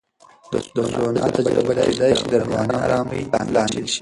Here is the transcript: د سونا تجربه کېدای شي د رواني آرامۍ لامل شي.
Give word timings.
د 0.75 0.77
سونا 0.93 1.25
تجربه 1.35 1.73
کېدای 1.81 2.13
شي 2.19 2.25
د 2.29 2.33
رواني 2.43 2.75
آرامۍ 2.85 3.21
لامل 3.53 3.85
شي. 3.93 3.97